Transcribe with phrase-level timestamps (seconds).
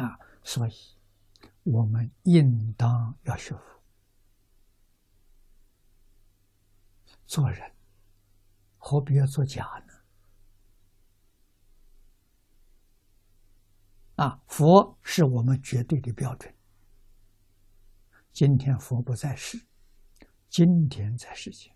[0.00, 0.72] 啊，所以
[1.62, 3.82] 我们应当要学佛，
[7.26, 7.70] 做人
[8.78, 9.92] 何必要做假呢？
[14.16, 16.54] 啊，佛是我们绝对的标准。
[18.32, 19.60] 今天佛不在世，
[20.48, 21.74] 经典在世间，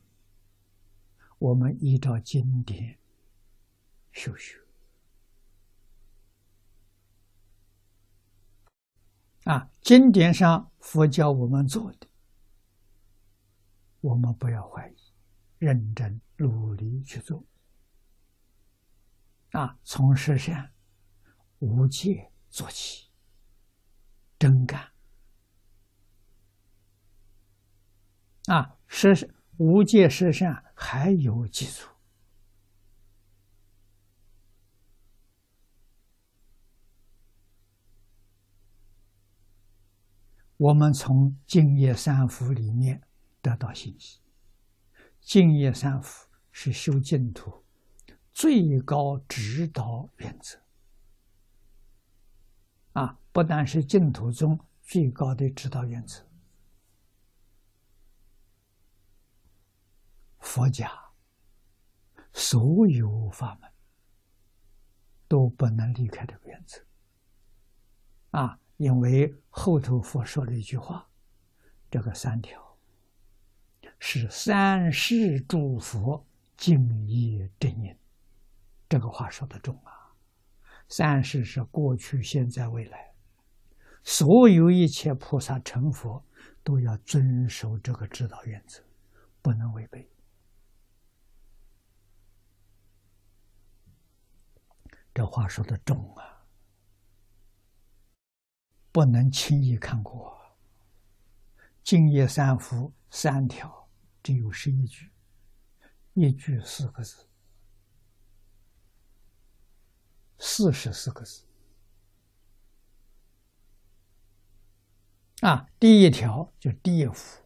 [1.38, 2.98] 我们依照经典
[4.12, 4.63] 修学。
[9.44, 12.06] 啊，经典上佛教我们做的，
[14.00, 14.96] 我们不要怀疑，
[15.58, 17.44] 认真努力去做。
[19.50, 20.72] 啊，从实善、
[21.58, 23.10] 无戒做起，
[24.38, 24.90] 真干。
[28.46, 31.93] 啊，实无戒实善还有基础。
[40.56, 43.02] 我们从《净业三福》里面
[43.42, 44.20] 得到信息，
[45.20, 47.64] 《净业三福》是修净土
[48.32, 50.60] 最高指导原则。
[52.92, 56.24] 啊，不但是净土中最高的指导原则，
[60.38, 60.88] 佛家
[62.32, 63.68] 所有法门
[65.26, 66.80] 都不能离开这个原则。
[68.30, 68.60] 啊。
[68.76, 71.08] 因为后头佛说了一句话，
[71.90, 72.76] 这个三条
[73.98, 76.26] 是三世诸佛
[76.56, 77.96] 敬业正因，
[78.88, 79.92] 这个话说的重啊。
[80.88, 83.14] 三世是过去、现在、未来，
[84.02, 86.22] 所有一切菩萨成佛
[86.62, 88.82] 都要遵守这个指导原则，
[89.40, 90.10] 不能违背。
[95.14, 96.33] 这话说的重啊。
[98.94, 100.40] 不能轻易看过。
[101.82, 103.88] 敬业三福三条
[104.22, 105.10] 只有十一句，
[106.12, 107.26] 一句四个字，
[110.38, 111.44] 四十四个字。
[115.40, 117.42] 啊，第一条就第一福，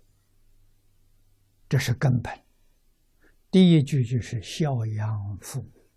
[1.66, 2.44] 这是根本。
[3.50, 5.88] 第一句就是孝养父母，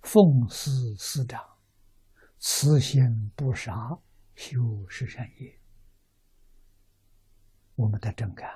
[0.00, 1.49] 奉事师长。
[2.40, 3.98] 慈心不杀，
[4.34, 5.60] 修十善业。
[7.74, 8.50] 我们的真干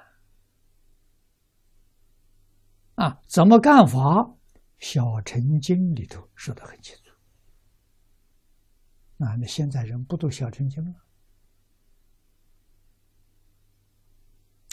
[2.94, 4.00] 啊，怎么干法？
[4.78, 7.12] 《小乘经》里头说的很清楚。
[9.24, 10.82] 啊，那现在人不读《小乘经》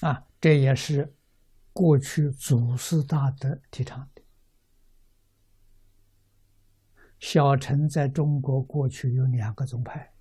[0.02, 1.16] 了啊，这也是
[1.74, 4.22] 过去祖师大德提倡的。
[7.22, 10.12] 小乘在中国过去有两个宗派：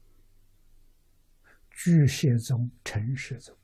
[1.70, 3.56] 巨蟹宗、陈氏宗。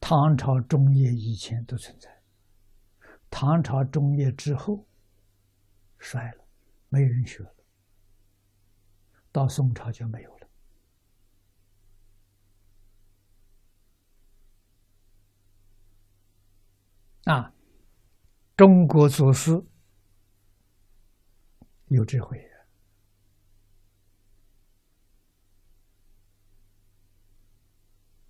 [0.00, 2.20] 唐朝中叶以前都存在，
[3.30, 4.84] 唐朝中叶之后
[5.98, 6.44] 衰了，
[6.88, 7.54] 没人学了。
[9.30, 10.48] 到宋朝就没有了。
[17.32, 17.52] 啊。
[18.56, 19.52] 中国祖师
[21.88, 22.42] 有智慧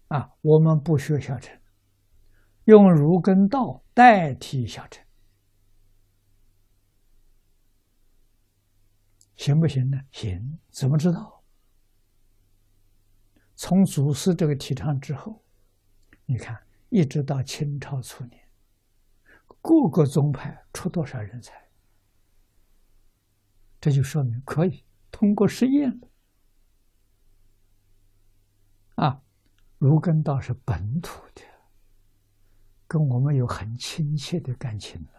[0.09, 0.29] 啊！
[0.41, 1.57] 我们不学小乘，
[2.65, 5.07] 用儒根道代替小乘，
[9.37, 9.97] 行不行呢？
[10.11, 11.45] 行，怎么知道？
[13.55, 15.45] 从祖师这个提倡之后，
[16.25, 18.46] 你看，一直到清朝初年。
[19.61, 21.55] 各个宗派出多少人才？
[23.81, 26.01] 这就说明可以通过实验
[28.97, 29.23] 啊，
[29.79, 31.43] 儒根道是本土的，
[32.89, 35.11] 跟我们有很亲切的感情了，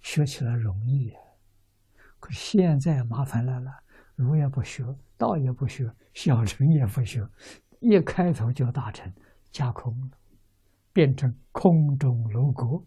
[0.00, 1.12] 学起来容易。
[2.18, 3.70] 可现在麻烦来了，
[4.14, 4.84] 儒也不学，
[5.16, 7.28] 道也不学，小乘也不学，
[7.80, 9.12] 一开头就大成，
[9.50, 10.18] 架空了，
[10.92, 12.82] 变成空中楼阁。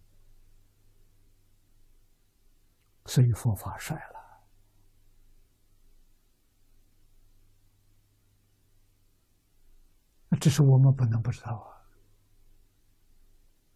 [3.09, 4.19] 所以佛法衰了，
[10.39, 11.78] 这是我们不能不知道啊。